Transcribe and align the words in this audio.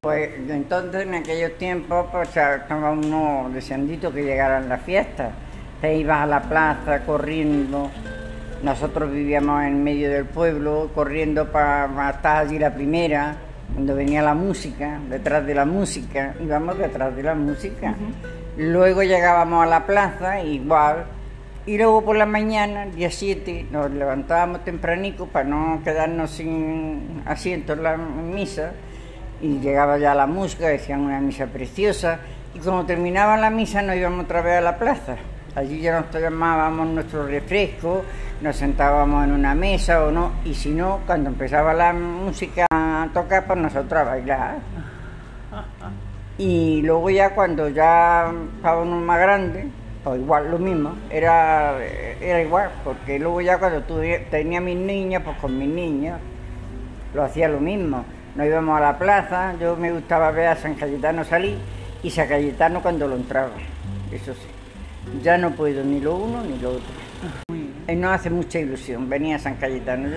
Pues 0.00 0.30
entonces 0.48 1.02
en 1.02 1.14
aquellos 1.14 1.58
tiempos 1.58 2.06
pues 2.12 2.28
estaba 2.28 2.92
uno 2.92 3.50
deseandito 3.52 4.12
que 4.12 4.22
llegaran 4.22 4.68
las 4.68 4.82
fiestas. 4.82 5.32
Te 5.80 5.96
ibas 5.96 6.22
a 6.22 6.26
la 6.26 6.42
plaza 6.42 7.00
corriendo. 7.04 7.90
Nosotros 8.62 9.10
vivíamos 9.10 9.64
en 9.64 9.82
medio 9.82 10.10
del 10.10 10.24
pueblo, 10.24 10.90
corriendo 10.94 11.50
para 11.50 12.10
estar 12.10 12.38
allí 12.38 12.58
la 12.58 12.74
primera, 12.74 13.36
cuando 13.72 13.94
venía 13.94 14.22
la 14.22 14.34
música, 14.34 14.98
detrás 15.10 15.44
de 15.44 15.54
la 15.54 15.64
música, 15.64 16.34
íbamos 16.40 16.78
detrás 16.78 17.14
de 17.14 17.22
la 17.22 17.34
música. 17.34 17.94
Luego 18.56 19.02
llegábamos 19.02 19.64
a 19.64 19.66
la 19.66 19.84
plaza, 19.84 20.40
igual, 20.40 21.04
y 21.66 21.78
luego 21.78 22.04
por 22.04 22.16
la 22.16 22.26
mañana, 22.26 22.86
día 22.86 23.10
7, 23.10 23.66
nos 23.72 23.90
levantábamos 23.90 24.64
tempranico 24.64 25.26
para 25.26 25.48
no 25.48 25.80
quedarnos 25.82 26.30
sin 26.30 27.22
asiento 27.26 27.72
en 27.72 27.82
la 27.82 27.96
misa 27.96 28.70
y 29.42 29.58
llegaba 29.58 29.98
ya 29.98 30.14
la 30.14 30.28
música, 30.28 30.68
decían 30.68 31.00
una 31.00 31.20
misa 31.20 31.46
preciosa 31.46 32.20
y 32.54 32.60
cuando 32.60 32.86
terminaba 32.86 33.36
la 33.36 33.50
misa 33.50 33.82
nos 33.82 33.96
íbamos 33.96 34.26
otra 34.26 34.42
vez 34.42 34.58
a 34.58 34.60
la 34.60 34.78
plaza. 34.78 35.16
Allí 35.56 35.80
ya 35.80 36.00
nos 36.00 36.10
tomábamos 36.10 36.86
nuestro 36.86 37.26
refresco, 37.26 38.04
nos 38.42 38.54
sentábamos 38.54 39.24
en 39.24 39.32
una 39.32 39.54
mesa 39.56 40.04
o 40.04 40.12
no, 40.12 40.32
y 40.44 40.54
si 40.54 40.70
no, 40.70 41.00
cuando 41.04 41.30
empezaba 41.30 41.74
la 41.74 41.92
música 41.92 42.66
a 42.70 43.08
tocar, 43.12 43.44
pues 43.46 43.58
nosotros 43.58 44.00
a 44.00 44.04
bailar. 44.04 44.56
Y 46.38 46.82
luego 46.82 47.10
ya 47.10 47.34
cuando 47.34 47.68
ya 47.70 48.30
estábamos 48.56 49.02
más 49.02 49.18
grandes, 49.18 49.66
pues 50.06 50.20
igual 50.20 50.52
lo 50.52 50.58
mismo, 50.60 50.94
era, 51.10 51.84
era 52.20 52.40
igual, 52.40 52.70
porque 52.84 53.18
luego 53.18 53.40
ya 53.40 53.58
cuando 53.58 53.82
tenía 54.30 54.60
mis 54.60 54.76
niñas, 54.76 55.22
pues 55.24 55.36
con 55.38 55.58
mis 55.58 55.68
niños 55.68 56.20
lo 57.12 57.24
hacía 57.24 57.48
lo 57.48 57.58
mismo. 57.58 58.04
Nos 58.36 58.46
íbamos 58.46 58.78
a 58.78 58.80
la 58.82 58.98
plaza, 58.98 59.54
yo 59.60 59.74
me 59.74 59.90
gustaba 59.90 60.30
ver 60.30 60.46
a 60.46 60.54
San 60.54 60.74
Cayetano 60.74 61.24
salir 61.24 61.56
y 62.04 62.10
San 62.10 62.28
Cayetano 62.28 62.82
cuando 62.82 63.08
lo 63.08 63.16
entraba, 63.16 63.50
eso 64.12 64.32
sí. 64.32 65.20
Ya 65.24 65.38
no 65.38 65.50
puedo 65.50 65.82
ni 65.82 65.98
lo 65.98 66.14
uno 66.14 66.40
ni 66.44 66.56
lo 66.60 66.70
otro. 66.70 66.84
Y 67.88 67.96
nos 67.96 68.12
hace 68.12 68.30
mucha 68.30 68.60
ilusión 68.60 69.08
venir 69.08 69.34
a 69.34 69.40
San 69.40 69.56
Cayetano. 69.56 70.08